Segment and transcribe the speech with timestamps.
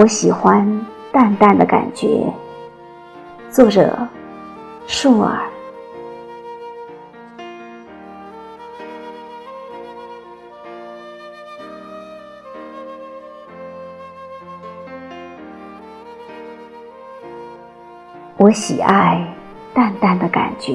[0.00, 0.64] 我喜欢
[1.10, 2.32] 淡淡的感觉。
[3.50, 3.98] 作者：
[4.86, 5.40] 树儿。
[18.36, 19.26] 我喜爱
[19.74, 20.72] 淡淡的感觉，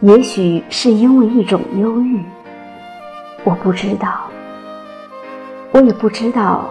[0.00, 2.18] 也许是因为一种忧郁，
[3.44, 4.22] 我不知道，
[5.72, 6.70] 我也不知道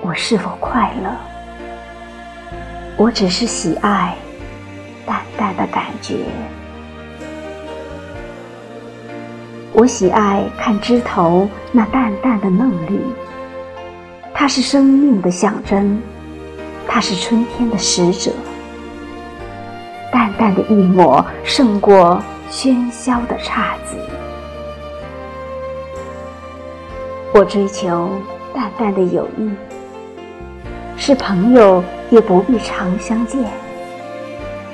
[0.00, 1.10] 我是否快乐，
[2.96, 4.16] 我只是喜爱
[5.04, 6.16] 淡淡的感觉。
[9.72, 13.00] 我喜爱看枝头那淡淡的嫩绿，
[14.32, 16.00] 它是生命的象征，
[16.86, 18.32] 它是春天的使者。
[20.10, 23.96] 淡淡的一抹胜过喧嚣的姹紫。
[27.34, 28.10] 我追求
[28.54, 29.50] 淡淡的友谊，
[31.00, 33.40] 是朋友也不必常相见，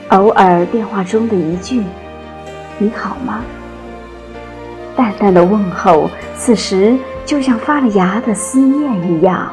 [0.09, 1.85] 偶尔电话中的一句
[2.79, 3.43] “你好吗”，
[4.97, 9.53] 淡淡的问候，此时就像发了芽的思念一样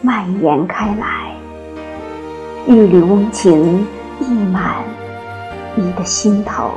[0.00, 1.36] 蔓延开来，
[2.66, 3.86] 一缕温情
[4.18, 4.76] 溢满。
[5.74, 6.70] 你的心头。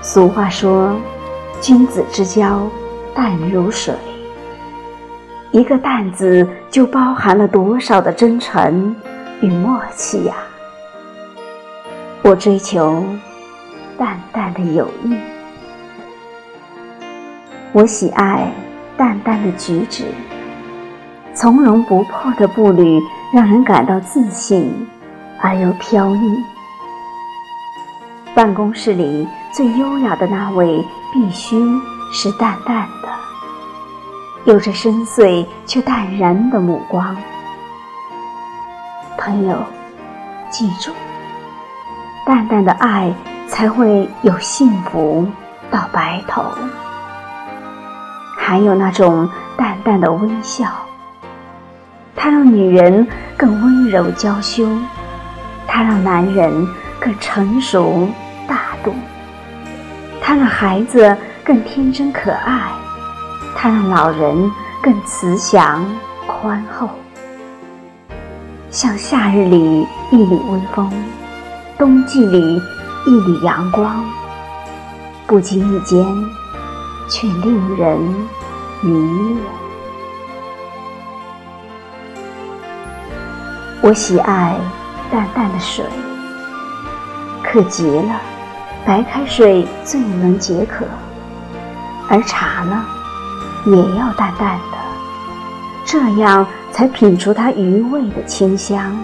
[0.00, 0.96] 俗话说
[1.60, 2.66] ：“君子之交
[3.14, 3.94] 淡如水。”
[5.56, 8.94] 一个“淡”字就包含了多少的真诚
[9.40, 10.34] 与默契呀！
[12.20, 13.02] 我追求
[13.96, 15.16] 淡淡的友谊，
[17.72, 18.52] 我喜爱
[18.98, 20.04] 淡淡的举止，
[21.32, 23.00] 从容不迫的步履
[23.32, 24.70] 让人感到自信。
[25.38, 26.44] 而又飘逸。
[28.34, 30.82] 办公室里最优雅的那位，
[31.12, 31.56] 必须
[32.10, 33.08] 是淡淡的，
[34.46, 37.16] 有着深邃却淡然的目光。
[39.18, 39.58] 朋友，
[40.50, 40.92] 记住，
[42.24, 43.12] 淡淡的爱
[43.48, 45.26] 才会有幸福
[45.68, 46.44] 到白头。
[48.38, 50.66] 还有那种淡淡的微笑，
[52.14, 53.04] 它让女人
[53.36, 54.64] 更温柔娇羞。
[55.66, 56.66] 它让男人
[57.00, 58.08] 更成熟
[58.46, 58.94] 大度，
[60.22, 62.70] 它让孩子更天真可爱，
[63.56, 64.52] 它让老人
[64.82, 65.84] 更慈祥
[66.26, 66.90] 宽厚。
[68.70, 70.92] 像夏日里一缕微风，
[71.78, 72.62] 冬季里
[73.06, 74.04] 一缕阳光，
[75.26, 76.04] 不经意间
[77.08, 77.98] 却令人
[78.82, 79.38] 迷恋。
[83.82, 84.54] 我喜爱。
[85.08, 85.84] 淡淡的水，
[87.40, 88.20] 可极了。
[88.84, 90.84] 白开水最能解渴，
[92.08, 92.84] 而茶呢，
[93.66, 94.78] 也要淡淡的，
[95.84, 98.96] 这样才品出它余味的清香。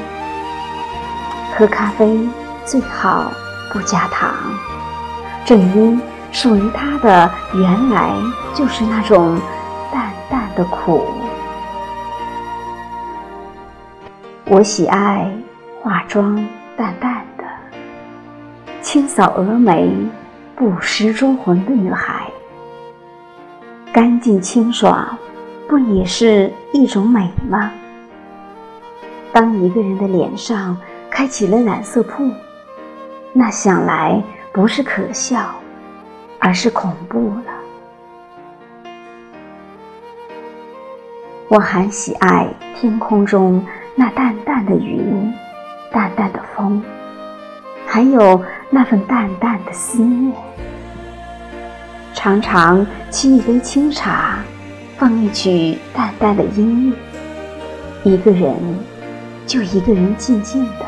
[1.55, 2.19] 喝咖啡
[2.65, 3.31] 最好
[3.71, 4.33] 不加糖，
[5.45, 6.01] 正因
[6.31, 8.13] 属于它的原来
[8.55, 9.39] 就是那种
[9.93, 11.05] 淡淡的苦。
[14.47, 15.31] 我喜爱。
[15.85, 16.37] 化妆
[16.77, 17.43] 淡淡的，
[18.83, 19.93] 清扫蛾眉，
[20.55, 22.31] 不失忠魂的女孩，
[23.93, 25.19] 干净清爽，
[25.69, 27.71] 不也是一种美吗？
[29.33, 30.77] 当一个人的脸上
[31.11, 32.31] 开起了染色铺，
[33.35, 35.55] 那想来不是可笑，
[36.39, 38.91] 而是恐怖了。
[41.49, 43.63] 我还喜爱天空中
[43.95, 45.31] 那淡淡的云。
[45.93, 46.83] 淡淡的风，
[47.87, 50.35] 还有那份淡淡的思念。
[52.23, 54.39] 常常沏一杯清茶，
[54.97, 56.97] 放一曲淡淡的音乐，
[58.13, 58.55] 一个人
[59.45, 60.87] 就一个人静静的，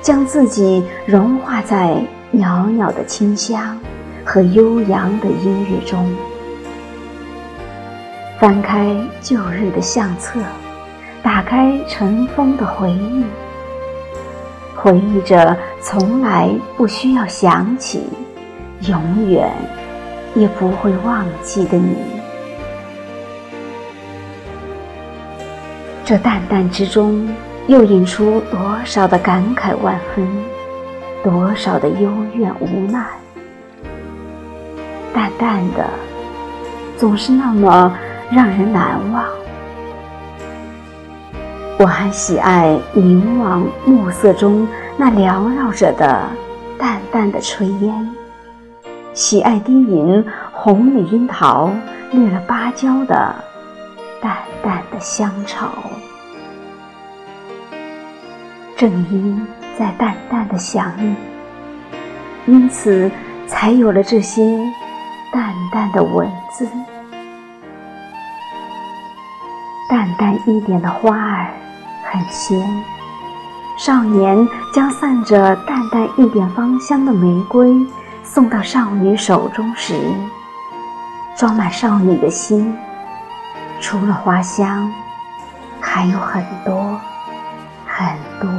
[0.00, 3.78] 将自己融化在袅袅的清香
[4.24, 6.10] 和悠扬的音乐中。
[8.40, 10.40] 翻开旧日的相册，
[11.22, 13.22] 打开尘封的回忆。
[14.74, 18.04] 回忆着从来不需要想起，
[18.86, 19.52] 永远
[20.34, 21.96] 也不会忘记的你。
[26.04, 27.28] 这淡淡之中，
[27.66, 30.26] 又引出多少的感慨万分，
[31.22, 33.04] 多少的幽怨无奈。
[35.12, 35.84] 淡淡的，
[36.96, 37.94] 总是那么
[38.30, 39.24] 让人难忘。
[41.78, 44.66] 我还喜爱凝望暮色中
[44.96, 46.22] 那缭绕着的
[46.78, 48.14] 淡淡的炊烟，
[49.18, 51.72] 喜爱低吟红里樱桃
[52.12, 53.34] 略了芭蕉的
[54.22, 55.66] 淡淡的的乡愁。
[58.76, 59.44] 正因
[59.76, 61.16] 在淡淡的想你，
[62.46, 63.10] 因此
[63.48, 64.56] 才有了这些
[65.32, 66.24] 淡淡的文
[66.56, 66.64] 字。
[69.90, 71.48] 淡淡一点的花儿
[72.04, 72.64] 很鲜，
[73.80, 77.84] 少年将散着淡淡一点芳香的玫瑰
[78.30, 79.98] 送到少女手中时，
[81.34, 82.76] 装满少女的心，
[83.80, 84.92] 除了花香，
[85.80, 87.00] 还有很多
[87.86, 88.06] 很
[88.38, 88.50] 多。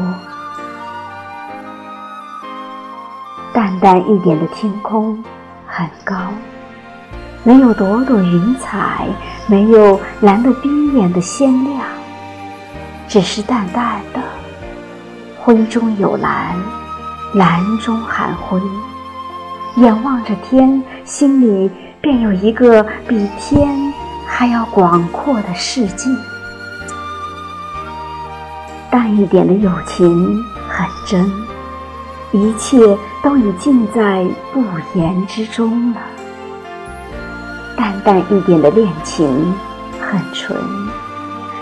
[3.54, 5.24] 淡淡一点的天空
[5.68, 6.16] 很高。
[7.44, 9.08] 没有朵朵云彩，
[9.46, 11.80] 没有蓝得逼眼的鲜亮，
[13.08, 14.20] 只是淡淡的
[15.38, 16.58] 灰中有蓝，
[17.36, 18.60] 蓝中含灰。
[19.78, 21.70] 眼望着天，心里
[22.02, 23.70] 便有一个比天
[24.28, 26.10] 还要广阔的世界。
[28.92, 31.32] 淡一点的友情很真，
[32.32, 34.64] 一切都已尽在不
[34.96, 36.02] 言之中了。
[37.78, 39.54] 淡淡一点的恋情
[40.02, 40.58] 很纯，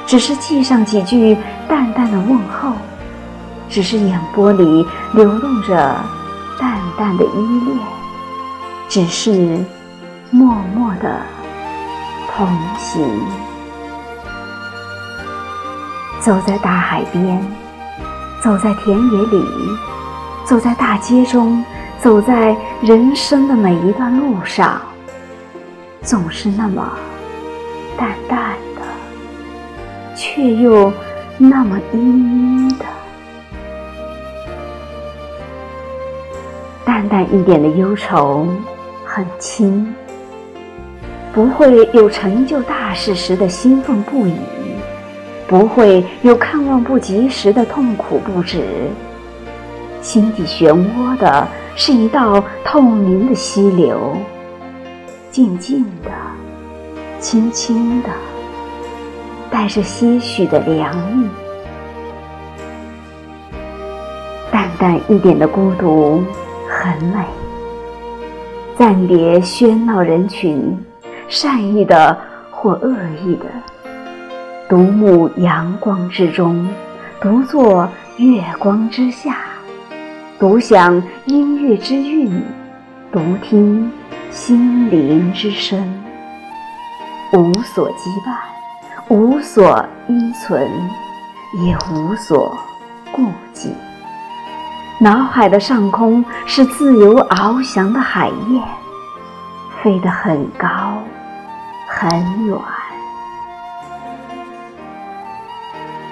[0.08, 1.38] 只是寄上几句
[1.68, 2.72] 淡淡的问候，
[3.70, 5.96] 只是眼波里流动着
[6.98, 7.78] 淡的依恋，
[8.90, 9.64] 只是
[10.32, 11.20] 默默的
[12.36, 12.48] 同
[12.78, 13.08] 行。
[16.20, 17.40] 走在大海边，
[18.44, 19.46] 走在田野里，
[20.44, 21.64] 走在大街中，
[22.00, 24.82] 走在人生的每一段路上。
[26.02, 26.90] 总是那么
[27.98, 28.82] 淡淡的，
[30.16, 30.92] 却又
[31.38, 32.86] 那么依依的。
[36.98, 38.48] 淡淡一点的忧愁
[39.06, 39.94] 很轻，
[41.32, 44.34] 不会有成就大事时的兴奋不已，
[45.48, 48.64] 不会有看望不及时的痛苦不止。
[50.02, 54.18] 心底漩涡的是一道透明的溪流。
[55.30, 56.10] 静静的，
[57.20, 58.10] 轻轻的，
[59.52, 61.28] 带着些许的凉意。
[64.52, 66.24] 淡淡一点的孤独
[66.68, 67.24] 很美。
[68.78, 70.78] 暂别喧闹人群，
[71.28, 72.18] 善意的
[72.52, 73.46] 或恶意的，
[74.70, 76.68] 独沐阳光之中，
[77.22, 79.38] 独坐月光之下，
[80.38, 82.44] 独享音乐之韵，
[83.12, 83.92] 独听。
[84.30, 85.82] 心灵之声，
[87.34, 88.36] 无所羁绊，
[89.08, 90.70] 无所依存，
[91.66, 92.56] 也无所
[93.12, 93.24] 顾
[93.54, 93.74] 忌。
[95.00, 98.64] 脑海的上空是自由翱翔的海燕，
[99.84, 100.68] 飞得很高
[101.88, 102.10] 很
[102.48, 102.58] 远。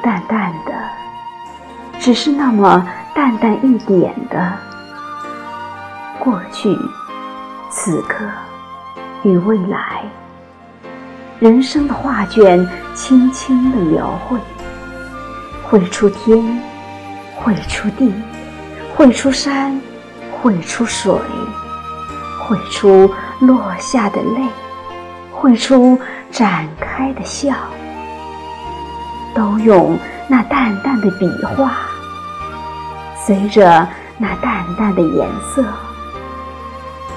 [0.03, 0.73] 淡淡的，
[1.99, 4.53] 只是那么淡淡一点的
[6.19, 6.77] 过去。
[7.71, 8.23] 此刻
[9.23, 10.03] 与未来，
[11.39, 14.39] 人生的画卷轻轻的描绘，
[15.63, 16.61] 绘出天，
[17.35, 18.13] 绘出地，
[18.97, 19.77] 绘出山，
[20.31, 21.13] 绘出水，
[22.39, 24.41] 绘出落下的泪，
[25.33, 25.99] 绘出
[26.31, 27.53] 展开的笑，
[29.33, 29.99] 都用
[30.29, 31.73] 那淡淡的笔画，
[33.25, 33.85] 随着
[34.17, 35.61] 那淡淡的颜色。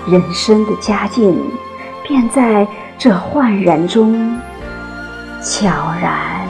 [0.09, 1.41] 人生的佳境，
[2.03, 2.67] 便在
[2.99, 4.37] 这焕然中
[5.41, 5.69] 悄
[6.03, 6.45] 然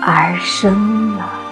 [0.00, 1.47] 而生了。